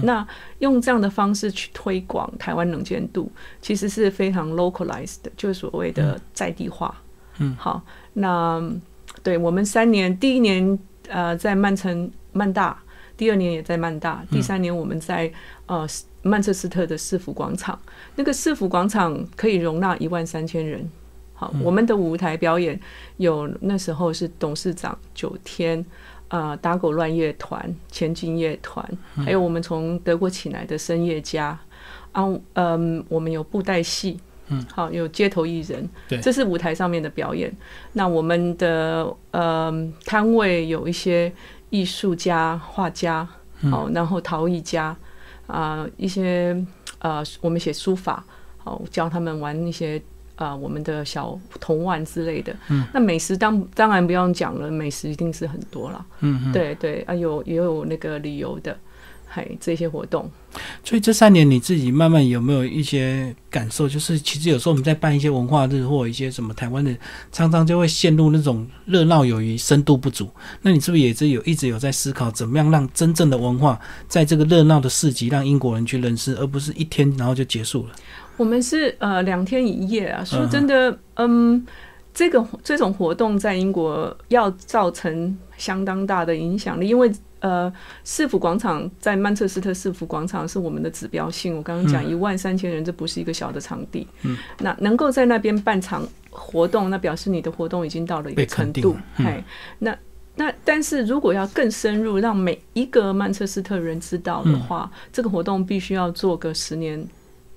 [0.03, 0.23] 那
[0.59, 6.95] 用这样的方式去推广台湾能见度，其实是非常 localized 的，就是所谓的在地化。
[7.39, 7.81] 嗯，好，
[8.13, 8.61] 那
[9.23, 12.79] 对我们三年，第一年呃在曼城曼大，
[13.17, 15.31] 第二年也在曼大，第三年我们在
[15.65, 15.87] 呃。
[16.27, 17.79] 曼彻斯特的市府广场，
[18.15, 20.87] 那个市府广场可以容纳一万三千人。
[21.33, 22.79] 好，我们的舞台表演
[23.17, 25.85] 有那时候是董事长九天，
[26.29, 28.83] 呃，打狗乱乐团、前进乐团，
[29.15, 31.57] 还有我们从德国请来的声乐家。
[32.13, 36.19] 啊，嗯，我们有布袋戏，嗯，好，有街头艺人，对。
[36.19, 37.55] 这是舞台上面的表演。
[37.93, 39.71] 那我们的呃
[40.03, 41.31] 摊位有一些
[41.69, 43.27] 艺术家、画家，
[43.69, 44.97] 好，然后陶艺家
[45.47, 46.55] 啊、一些
[46.99, 48.23] 呃我们写书法，
[48.57, 50.01] 好，教他们玩一些。
[50.37, 56.53] 啊、我们的小童玩之类的，嗯，那美食当当然不用讲了，美食一定是很多了，嗯嗯。
[56.53, 58.77] 对对啊，有也有那个旅游的，
[59.29, 60.29] 嘿，这些活动，
[60.83, 63.87] 所以这三年你自己慢慢有没有一些感受？
[63.87, 66.95] 就是其实有时候我们在办一些文化日或一些什么台湾的，
[67.31, 70.29] 常常就会陷入那种热闹有余、深度不足。
[70.61, 77.91] 那你是不是也是有一直有在思考，怎么样让真正的文化在这个热闹的市集让英国人去认识，而不是一天然后就结束了？
[78.37, 80.23] 我们是呃两天一夜啊。
[80.23, 81.65] 说真的，嗯，
[82.13, 87.71] 这个这种活动在英国要造成相当大的影响力，因为呃，
[88.03, 91.55] 市府广场在曼彻斯特市府广场是我们的指标性。
[91.55, 94.07] 我刚刚讲一万三千人，这不是一个小的场地。
[94.23, 99.37] 嗯，那能够在那边办场活动，那表示你的活动已经到了一个程度哎。
[99.37, 99.43] 嗯，
[99.79, 99.97] 那。
[100.39, 107.03] 那但是如果要更深入，让每一个曼彻斯特人知道的话，这个活动必须要做个十年、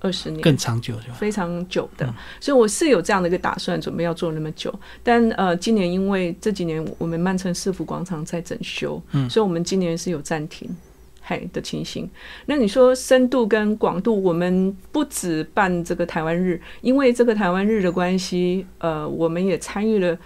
[0.01, 4.73] 二十年，更长久是吧非常久的，所以我是有这样的一个打算，准备要做那么久。
[5.01, 10.69] 但呃，今年因为这几年我们曼城市府广场在整修，嗯，所以我们今年是有暂停。
[11.23, 12.09] 嗨的情形，
[12.47, 20.17] 那你说深度跟广度，我们不止办这个台湾日，因为这个台湾日的关系，呃，我们也参与了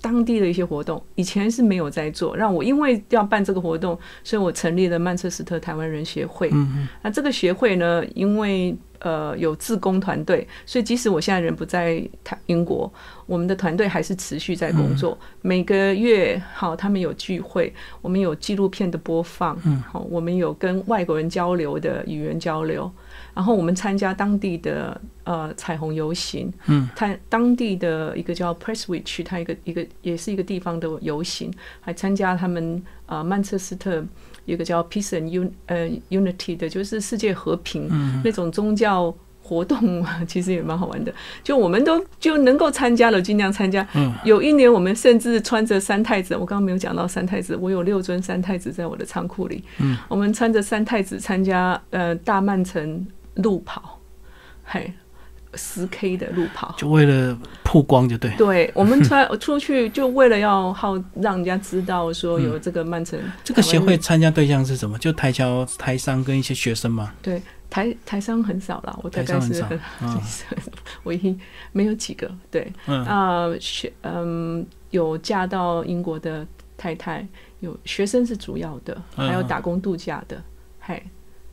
[0.00, 2.34] 当地的一些活动，以前是没有在做。
[2.36, 6.48] 让我因为要办这个活动，所以我成立了曼彻斯特台湾人协会。
[6.52, 12.92] 嗯嗯那这个协会呢，因为呃有自工团队，所以即使我现在人不在台英国，
[13.26, 15.18] 我们的团队还是持续在工作。
[15.42, 22.90] 每个月好，他们有聚会，我们有纪录片的播放，嗯，好，我们有跟外国人交流的语言交流，
[23.34, 34.04] 然后我们参加当地的呃彩虹游行，嗯，参当地的一个叫 Presswich，它一个一个也是一个地方的游行，还参加他们呃曼彻斯特。
[34.46, 37.88] 有一个叫 Peace and Un 呃 Unity 的，就是世界和平、
[38.24, 41.12] 那种宗教活动， 其实也蛮好玩的。
[41.44, 43.86] 就我们都就能够参加了，尽量参加。
[43.94, 49.62] 嗯有一年我们甚至穿着三太子，我刚刚没有讲到三太子，我有六尊三太子在我的仓库里。
[49.78, 54.00] 嗯，我们穿着三太子参加呃大曼城路跑，
[54.64, 54.92] 嘿，
[55.54, 56.74] 十 K 的路跑。
[56.76, 58.30] 就为了曝光就对。
[58.36, 64.98] 对， 我们穿出去就为了要好让人家知道说有这个曼城、这个协会参加对象是什么？
[64.98, 67.12] 就台侨、台商跟一些学生嘛。
[67.22, 70.20] 对台台商很少了，我大概是台商很少嗯
[71.04, 71.36] 唯一
[71.72, 72.30] 没有几个。
[72.50, 77.26] 对，嗯啊、学嗯有嫁到英国的太太，
[77.60, 80.40] 有学生是主要的，嗯还有打工度假的，
[80.78, 81.02] 嘿，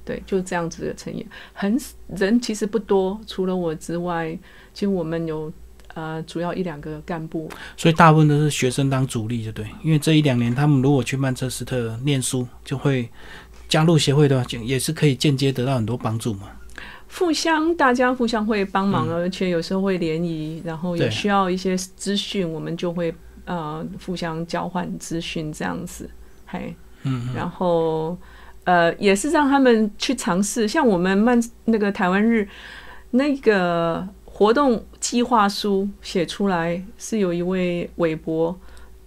[0.05, 1.77] 对，就这样子的成员，很
[2.15, 4.37] 人其实不多，除了我之外，
[4.73, 5.51] 其实我们有
[5.93, 9.65] 呃主要一两个干部，所以大部分都是学生当主力，就对。
[9.83, 13.09] 因为这一两年他们如果去曼彻斯特念书，就会
[13.69, 16.49] 加入协会的话，就也是可以间接得到很多帮助嘛。
[17.15, 23.13] 互相大家互相会帮忙，而且有时候会联谊，然后也需要一些资讯，我们就会
[23.45, 26.09] 呃互相交换资讯这样子，
[26.47, 28.17] 嘿，嗯，然后
[28.65, 32.47] 呃也是让他们去尝试，像我们曼那个台湾日
[33.11, 38.57] 那个活动计划书写出来是有一位韦伯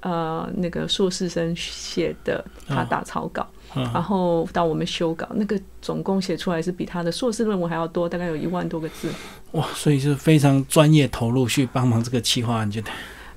[0.00, 3.42] 呃那个硕士生写的，他打草稿。
[3.42, 3.52] 嗯
[3.92, 9.10] 然后到我们修稿，那个总共写出来是比他的硕士论文还要多，大概有一万多个字。
[9.52, 12.90] 哇，所以是非常专业投入去帮忙这个企划案，觉得。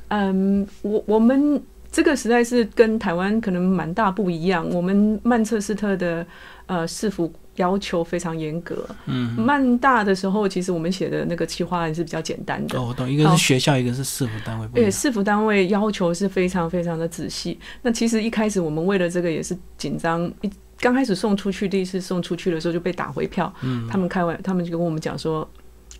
[0.10, 4.70] 嗯，我我们这个实在是跟台湾可能蛮大不一样。
[4.70, 6.26] 我们曼彻斯特的
[6.68, 12.80] 呃市府要求非常严格，嗯，曼大的时候，其实我们写的那个企划案是比较简单的。
[12.80, 17.60] 哦，我懂，一个是学校，一个是市府单位不对，市府单位要求是非常非常的仔细。
[17.82, 20.50] 那其实一开始我们为了这个也是紧张，一
[20.80, 23.52] 刚开始送出去，第一次送出去的时候就被打回票。
[23.62, 25.46] 嗯，他们开玩，他们就跟我们讲说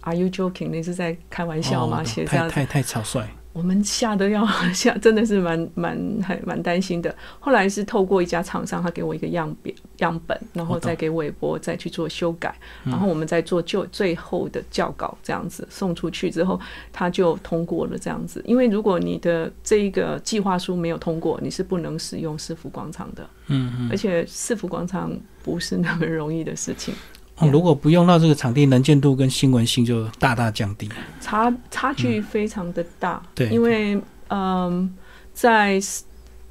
[0.02, 0.70] ，Are you joking？
[0.70, 2.04] 你是在开玩笑吗？
[2.04, 3.28] 写这样太太草率。
[3.52, 7.14] 我们吓得要吓，真的是蛮蛮还蛮担心的。
[7.40, 16.60] 后来是透过一家厂商，他给我一个样表样本，然后再给韦伯再去做修改，嗯然后我们再做就最后的校稿，这样子送出去之后，
[16.94, 18.42] 他就通过了这样子。
[18.46, 23.90] 因为如果你的这一个计划书没有通过，你是不能使用市府广场的，嗯嗯。
[23.92, 25.12] 而且市府广场
[25.44, 26.94] 不是那么容易的事情。
[27.40, 30.90] 哦，如果不用到这个场地，能见度跟新闻性就大大降低。
[31.20, 33.28] 差差距非常的大，嗯。
[33.36, 33.50] 对。
[33.50, 34.94] 因为嗯，
[35.34, 35.80] 在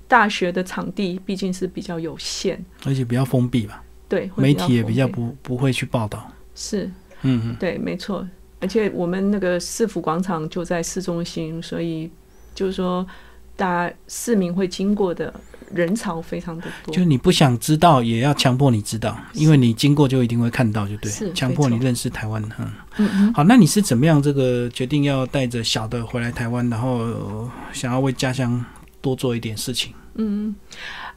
[0.09, 6.31] 大学的场地毕竟是比较有限，而且比较封闭吧，对，媒体也比较不不会去报道。
[6.55, 6.87] 是，
[7.23, 8.27] 嗯嗯，对，没错，
[8.61, 12.11] 而且我们那个市府广场就在市中心，所以
[12.55, 13.07] 就是说，
[13.55, 15.33] 大家市民会经过的
[15.75, 16.95] 人潮非常的多。
[16.95, 22.43] 就你不想知道，也要强迫你知道，因为你经过就一定会看到，就对是，强迫你认识台湾。
[22.59, 28.65] 嗯，嗯嗯，好，那你是怎么样这个决定要带着小的回来台湾，然后、呃想要为家乡
[29.01, 29.93] 多做一点事情？
[30.15, 30.55] 嗯，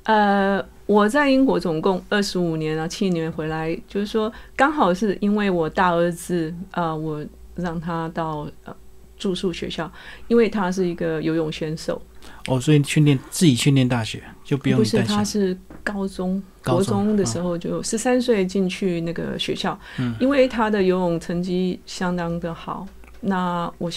[0.04, 8.76] 呃，我在英国总共二十五年啊，七年回来，就是说刚好是因为我大儿子，呃，我让他到呃
[9.22, 9.90] 住宿学校，
[10.28, 12.02] 因为他是一个游泳选手，
[12.48, 15.04] 哦，所以训练自己训练大学就不用不是。
[15.04, 16.42] 他是高中。
[16.64, 22.88] 高国中中的时候就十三岁进去那个学校，嗯因为他的游泳成绩相当的好，
[23.20, 23.92] 那我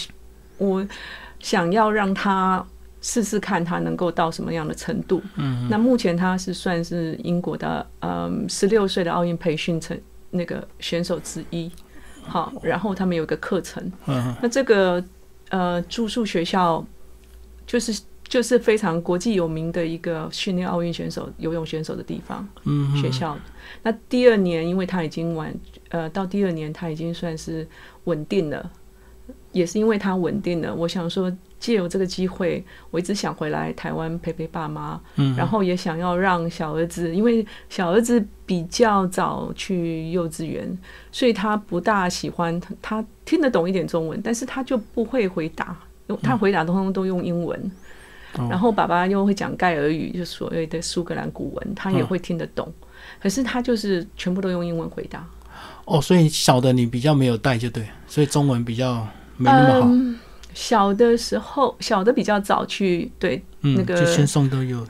[0.57, 0.87] 我
[1.39, 2.65] 想要让他
[3.01, 5.21] 试试看他能够到什么样的程度。
[5.35, 9.95] 嗯，那目前他是算是英国的嗯十六岁的奥运培训成
[10.31, 11.71] 那个选手之一。
[12.27, 15.03] 好，然后他们有一个课程，嗯那这个
[15.55, 16.85] 呃住宿学校
[17.65, 22.45] 就是就是非常国际有名的一个训练奥运选手、游泳选手的地方。
[22.63, 23.37] 嗯学校。
[23.83, 25.53] 那第二年，因为他已经完，
[25.89, 27.67] 呃，到第二年他已经算是
[28.03, 28.69] 稳定了，
[29.51, 31.31] 也是因为他稳定了，我想说
[31.65, 40.77] 借由这个机会，我一直想回来台湾陪陪爸妈，嗯然后也想要让小儿子，因为小儿子比较早去幼稚园，
[41.11, 45.75] 所以他不大喜欢，他听得懂一点中文，但是他就不会回答，
[46.21, 47.59] 他回答通通都用英文。
[48.37, 52.71] 哦然后爸爸又会讲盖尔语，就所谓的苏格兰古文，他也会听得懂。
[53.19, 55.25] 可是他就是全部都用英文回答，
[55.85, 59.87] 哦，所以小的你比较没有带就对，所以中文比较没那么好。
[59.89, 60.19] 嗯，
[60.55, 64.83] 小的时候，小的比较早去，对嗯，那个就先送都有。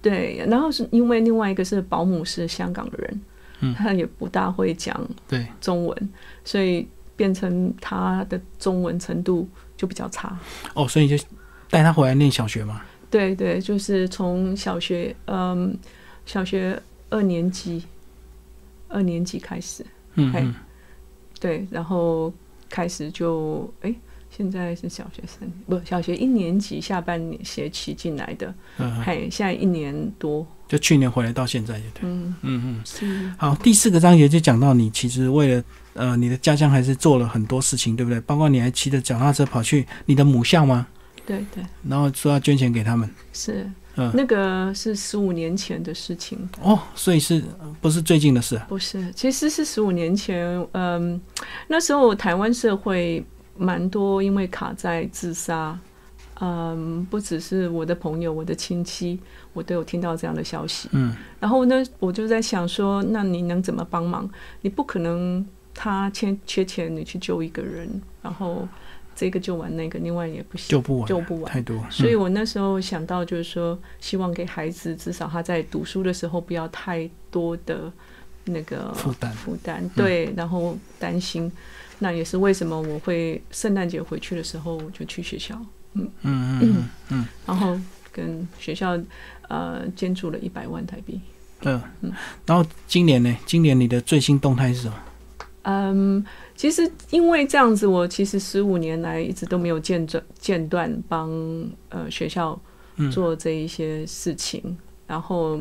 [0.00, 0.42] 对。
[0.48, 3.20] 然后是因为另外一个是保姆是香港的人，
[3.60, 6.10] 嗯他也不大会讲对，中文，
[6.44, 10.38] 所以变成他的中文程度就比较差。
[10.74, 11.22] 哦，所以就
[11.68, 12.80] 带他回来念小学嘛。
[13.10, 15.76] 对对，就是从小学，嗯，
[16.26, 17.82] 小学二年级，
[18.86, 20.54] 二年级开始，嗯嗯，
[21.40, 22.32] 对，然后
[22.68, 23.92] 开始就，哎，
[24.38, 28.46] 现在是小学生，不，小学一年级下半年学期进来的，
[28.78, 32.02] 嗯嗯嘿，现在一年多，就去年回来到现在就对。
[32.02, 32.80] 嗯，嗯嗯。
[32.84, 38.20] 是，好，第四个章节就讲到你其实为了呃你的家乡还是做了很多事情，对不对？
[38.20, 40.86] 包括你还骑着脚踏车跑去你的母校吗？
[41.26, 43.10] 对对，然后说要捐钱给他们。
[43.32, 47.42] 是，嗯那个是十五年前的事情，哦，所以是
[47.80, 48.64] 不是最近的事啊？
[48.68, 51.20] 不是，其实是十五年前，嗯，
[51.66, 53.24] 那时候台湾社会
[53.58, 55.78] 蛮多因为卡在自杀，
[56.40, 59.18] 嗯，不只是我的朋友、我的亲戚，
[59.52, 60.88] 我都有听到这样的消息。
[60.92, 64.28] 嗯然后呢，我就在想说，那你能怎么帮忙？
[64.62, 65.44] 你不可能
[65.74, 68.66] 他缺缺钱，你去救一个人，然后
[69.14, 71.52] 这个救完那个，另外也不行，救不完，救不完。
[71.52, 71.84] 太多。
[71.90, 77.92] 所以嗯我那时候想到，就是说，希望给孩子至少他在读书的时候不要太多的
[78.44, 81.50] 那个负担负担，对，然后担心。
[81.98, 85.54] 那也是为什么我会圣诞节回去的时候我就去学校，
[85.94, 87.78] 嗯嗯嗯嗯然后
[88.12, 88.98] 跟学校
[89.48, 91.20] 呃捐助了一百万台币。
[91.62, 92.12] 嗯嗯。
[92.46, 93.36] 然后今年呢？
[93.44, 94.94] 今年你的最新动态是什么？
[95.62, 96.24] 嗯，
[96.56, 101.28] 其实因为这样子，我其实十五年来一直都没有间断间断帮
[101.90, 102.58] 呃学校
[102.96, 104.78] 嗯做这一些事情。
[105.06, 105.58] 然后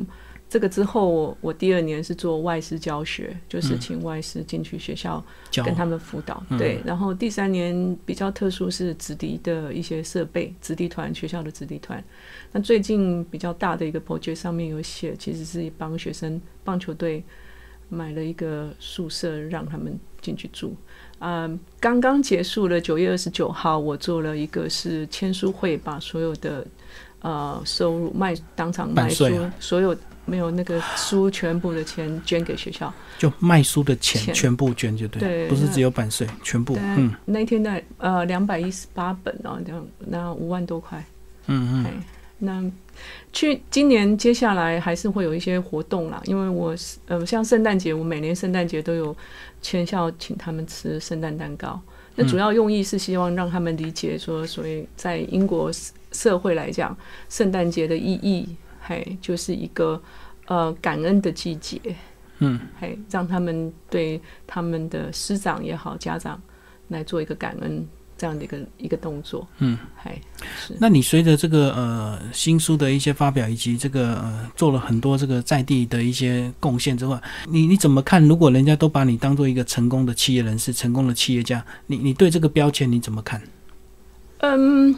[0.49, 6.41] 这个之后我，我第二年是做外师教学，就是嗯请外师进去学校跟他们辅导。
[6.49, 12.01] 嗯对，然后第三年比较特殊是子弟的一些设备，子弟团学校的子弟团。
[12.51, 17.21] 那最近比较大的一个 project 上面有写，其实是帮学生棒球队
[17.89, 20.73] 买了一个宿舍让他们进去住。
[21.19, 26.65] 嗯，刚刚结束了九月二十九号，我做了一个是签书会，把所有的
[27.19, 29.95] 呃收入卖当场卖出，啊所有
[30.27, 32.93] 没有那个书全部的钱捐给学校。
[33.17, 36.77] 就卖书的钱钱全部捐就对，对不是只有版税，全部。
[36.79, 41.03] 嗯那天的呃两百一十八本哦，两那五万多块。
[41.47, 41.93] 嗯嗯哎，
[42.37, 42.63] 那
[43.33, 49.15] 去今年接下来还是会有一些活动啦，因为我是呃像圣诞节，我每年圣诞节都有
[49.61, 51.81] 全校请他们吃圣诞蛋糕。
[52.15, 56.95] 那主要用意是希望让他们理解说，所以在英国社社会来讲，
[57.29, 58.47] 圣诞节的意义，
[58.87, 60.01] 嘿，就是一个
[60.45, 61.81] 呃感恩的季节，
[62.39, 66.41] 嗯嘿，让他们对他们的师长也好，家长
[66.87, 67.85] 来做一个感恩
[68.17, 69.45] 这样的一个一个动作。
[69.57, 70.21] 嗯，嘿
[70.57, 78.25] 是那你随着这个呃新书的一些发表，以及这个呃做了很多这个在地的一些贡献之外，你你怎么看？
[78.25, 83.41] 如果人家都把你当做一个成功的企业人士、成功的企业家，你你对这个标签你怎么看？
[84.39, 84.95] 嗯，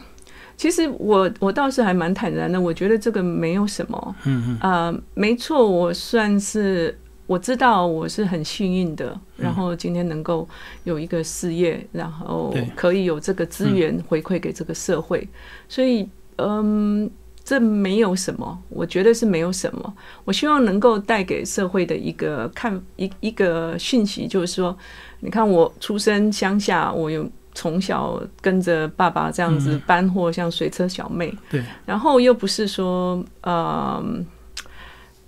[0.59, 4.15] 其实我我倒是还蛮坦然的，我觉得这个没有什么。
[4.25, 6.93] 嗯嗯啊、没错，我算是
[7.27, 10.45] 我知道我是很幸运的，然后今天能够
[10.83, 15.25] 有一个事业，然后可以有这个资源回馈给这个社会，
[15.69, 16.05] 所以
[16.35, 17.09] 嗯。
[17.41, 19.93] 这没有什么，我觉得是没有什么。
[20.23, 24.77] 我希望能够带给社会的一个看一一个讯息，就是说，
[25.21, 27.27] 你看我出生乡下，我有
[27.59, 34.01] 从小跟着爸爸这样子搬货，像水车小妹，对，然后又不是说呃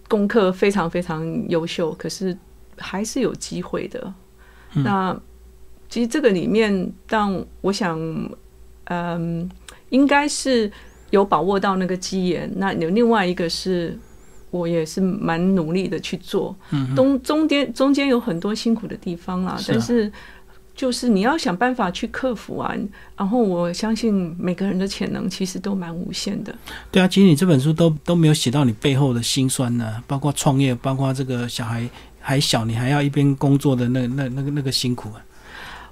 [0.08, 2.38] 功课非常非常优秀，可是
[2.78, 4.14] 还是有机会的。
[4.72, 5.14] 那
[5.90, 8.00] 其实这个里面，但我想，
[8.86, 9.50] 嗯、
[9.90, 10.72] 应该是
[11.10, 12.50] 有把握到那个基岩。
[12.56, 14.00] 那有另外一个是。
[14.52, 20.12] 我也是蛮努力的去做，嗯中中间中间有很多辛苦的地方啦，但是
[20.76, 22.74] 就是你要想办法去克服啊。
[23.18, 26.54] 然后我相信每个人的潜能其实都蛮无限的。
[26.92, 31.88] 对啊，其实你这本书都都没有写到你背后的辛酸呢，包括创业，包括这个小孩
[32.20, 35.22] 还小，你还要一边工作的那那那个那个辛苦啊。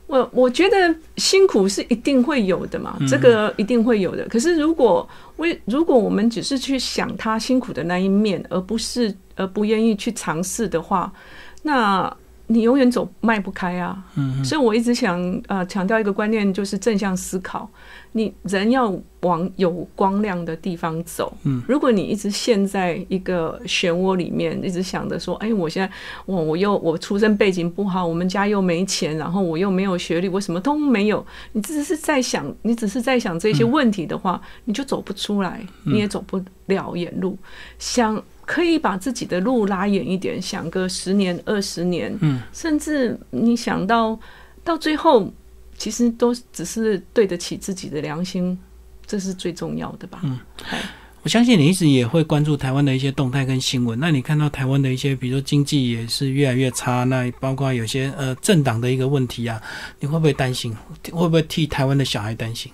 [0.07, 4.27] 我我觉得辛苦是一定会有的嘛，这个一定会有的。
[4.27, 5.07] 可是如果
[5.37, 11.13] 为如果我们只是去想他辛苦的那一面，而不是而不愿意去尝试的话，
[11.61, 12.11] 那
[12.51, 14.03] 你永远走迈不开啊。
[14.15, 17.69] 嗯所以我一直想呃强调一个观念，就是正向思考。
[18.11, 21.31] 你人要往有光亮的地方走。
[21.43, 25.93] 嗯，如果你一直陷在一个漩涡里面，一直想着说，哎，我现在
[26.25, 31.23] 我我又我出身背景不好，我们家又没钱，然后我又没有学历，我什么都没有。
[31.51, 37.37] 你只是在想，你只是在想这些问题的话，你就走不出来，你也走不了远路。
[37.77, 38.19] 想
[38.49, 44.19] 可以把自己的路拉远一点，想个十年、二十年，嗯，甚至你想到
[44.63, 45.31] 到最后，
[45.77, 48.57] 其实都只是对得起自己的良心，
[49.05, 50.21] 这是最重要的吧。
[50.23, 50.81] 嗯哎，
[51.21, 53.99] 我相信你一直也会关注台湾的一些动态跟新闻。
[53.99, 59.61] 那你看到台湾的一些，比如说经济也是越来越差，那包括有些呃政党的一个问题啊，
[59.99, 60.75] 你会不会担心？
[61.11, 62.71] 会不会替台湾的小孩担心？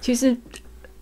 [0.00, 0.34] 其实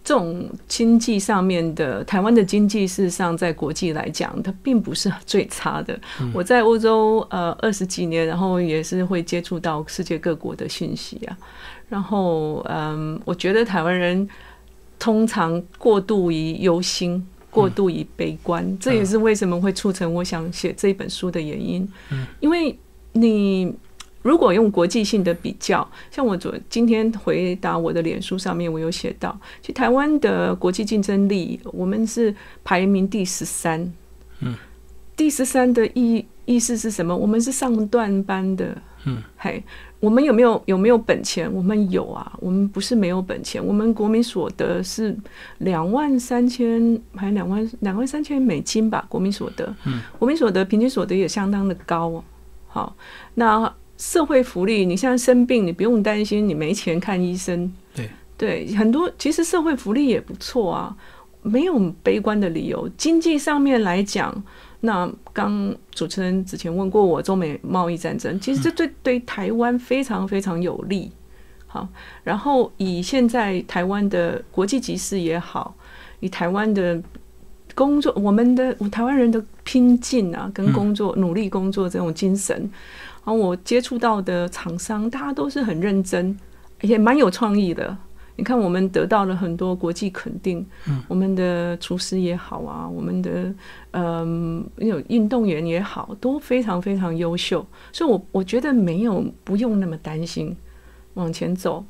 [0.04, 5.98] 这种经济上面的，台湾的经济事实上在国际来讲，它并不是最差的。
[6.32, 11.36] 我在欧洲呃二十几年，然后也是会接触到世界各国的讯息啊。
[11.88, 14.28] 然后嗯，我觉得台湾人
[14.98, 17.26] 通常过度于忧心。
[17.54, 21.88] 过度于悲观，这也是为什么会促成我想写这一本书的原因。
[22.10, 22.76] 嗯，因为
[23.12, 23.72] 你
[24.24, 33.92] 如果用国际性的比较，像我昨今天回答我的脸书上面，我有写到，其实台湾的国际竞争力，我们是排名第十三。
[34.40, 34.54] 嗯，
[35.14, 37.14] 第十三的意意思是什么？
[37.14, 38.74] 我们是上段班的。
[39.04, 39.62] 嗯，嘿，
[40.00, 41.52] 我们有没有有没有本钱？
[41.52, 45.14] 我们有啊，我们不是没有本钱，我们国民所得是
[45.58, 49.76] 两万三千，还两万两万三千美金吧，国民所得。
[49.84, 52.24] 嗯，国民所得平均所得也相当的高哦。
[52.66, 52.96] 好，
[53.34, 57.72] 那社会福利，你现在生病，你不用担心你没钱看医生。
[57.94, 60.96] 对对，很多其实社会福利也不错啊，
[61.42, 62.88] 没有悲观的理由。
[62.96, 64.42] 经济上面来讲，
[64.80, 71.10] 那刚主持人之前问过我中美贸易战争，其实这对对台湾非常非常有利。
[71.66, 71.88] 好，
[72.22, 75.74] 然后以现在台湾的国际局势也好，
[76.20, 77.02] 以台湾的
[77.74, 82.70] 工作，我们的台湾人的拼劲啊，跟工作、努力工作这种精神，
[83.24, 86.36] 然后我接触到的厂商，大家都是很认真，
[86.82, 87.96] 也蛮有创意的。
[88.36, 93.54] 你看，我们得到了很多国际肯定，嗯，我们的厨师也好啊，我们的
[93.92, 100.54] 嗯有运动员也好，都非常非常优秀，所以我我觉得没有不用那么担心，
[101.14, 101.84] 往前走。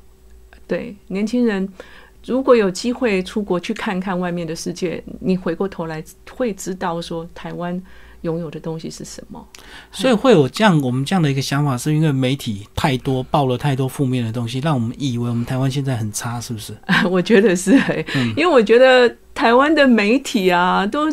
[0.67, 1.67] 对年轻人，
[2.25, 7.81] 如果有机会出国去看看外面的世界，你回过头来会知道说台湾
[8.25, 9.47] 拥有的东西是什么。
[9.91, 16.75] 所以会有这样我们这样的一个想法，是因为媒体太多报了太多负面的东西，让我们以为我们台湾现在很差，是不是？
[17.09, 21.07] 我觉得是、欸，嗯因为我觉得台湾的媒体啊，都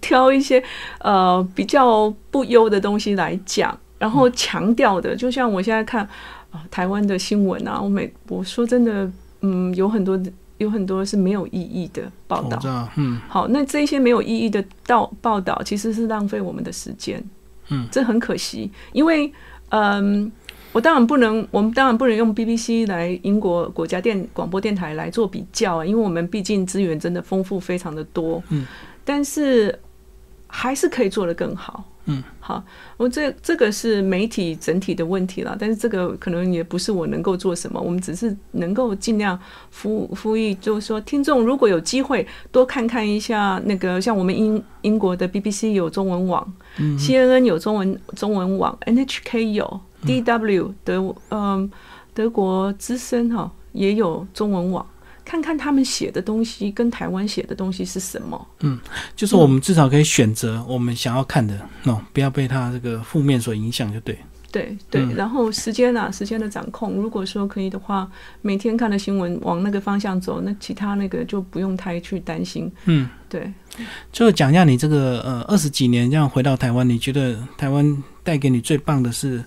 [0.00, 0.62] 挑一些
[1.00, 6.08] 呃比较不优的东西来讲，然后强调的，就像我现在看
[6.50, 10.20] 啊、台湾的新闻啊，我每我说真的，嗯，有很多
[10.60, 17.22] 有很多是没有意义的报道嗯好，那这些没有意义的报报道，其实是浪费我们的时间。
[17.70, 19.32] 嗯，这很可惜，因为
[19.70, 20.30] 嗯，
[20.72, 28.42] 我当然不能，我们当然不能用 BBC 来英国国家电广播电台来做比较啊，因为我们毕竟资源真的丰富非常的多。
[28.50, 28.66] 嗯，
[29.02, 29.78] 但是
[30.46, 31.84] 还是可以做得更好。
[32.10, 32.62] 嗯，好，
[32.96, 39.38] 我这这个是媒体整体的问题了，但是这个可能也不是我能够做什么，我们只是能够尽量
[39.82, 46.52] 呼呼吁，就是说听众如果有机会多看看一下那个，像我们英英国的 BBC 有中文网、
[46.98, 51.70] c n n 有中文中文网，NHK 有，DW 德嗯
[52.12, 54.84] 德国之声哈也有中文网。
[55.30, 58.48] 看看他们写的东西跟台湾写的东西是什么？
[58.62, 58.76] 嗯，
[59.14, 64.18] 就是我们至少可以选择我们想要看的，喏，不要被他这个负面所影响，就对。
[64.50, 68.10] 对对，然后时间啊，时间的掌控，如果说可以的话，
[68.42, 72.68] 每天看的新闻往那个方向走，那其他那个就不用太去担心。
[72.86, 73.52] 嗯，对。
[74.12, 79.44] 最后讲一下你这个呃二十几年这样回到台湾，你觉得台湾带给你最棒的是？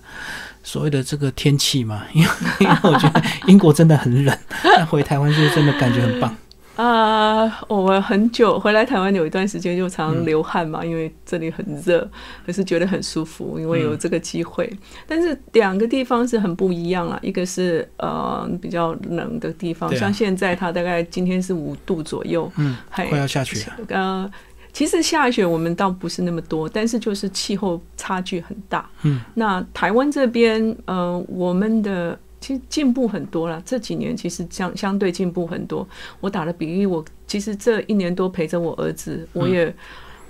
[0.64, 6.36] 所谓的这个天气嘛，因 为因为我觉得英国真的很冷， 但回台湾就真的感觉很棒。
[6.76, 12.10] 啊，我很久回来台湾有一段时间就常流汗嘛，因为这里很热，
[12.44, 14.68] 可是觉得很舒服，因为有这个机会。
[15.06, 23.76] 但是两个地方是很不一样啊，一个是呃比较冷的地方，像现在它大概今天是五度左右，嗯，快要下去了。
[23.90, 24.30] 呃。
[24.74, 28.90] 其实下雪我们倒不是那么多，但是就是气候差距很大。
[29.04, 33.62] 嗯，那台湾这边，呃，我们的其实进步很多了。
[33.64, 35.88] 这几年其实相相对进步很多。
[36.20, 39.72] 我打了比喻，我其实这一年多陪着我儿子，我也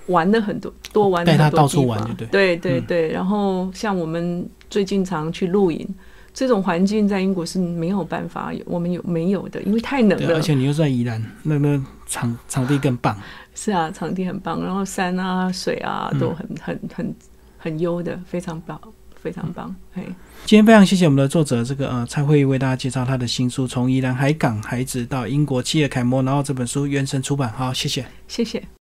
[0.09, 3.09] 玩了很多，多玩带他到处玩，对对对对。
[3.09, 5.89] 然后像我们最近常去露营，
[6.35, 10.37] 这种环境在英国是没有办法，我们有没有的，因为太冷了。
[10.37, 13.19] 而且你又在宜兰，那那场场地更棒。
[13.55, 17.15] 是啊，场地很棒，然后山啊、水啊都很很很
[17.57, 18.81] 很优的，非常棒，
[19.15, 19.75] 非常棒。
[19.93, 20.03] 嘿，
[20.45, 28.65] 今天非常谢谢我们的作者这个呃蔡慧为大家介绍他的新书《从宜兰海港孩子到英国企业楷模》，然后这本书原神出版，好，谢谢，谢谢。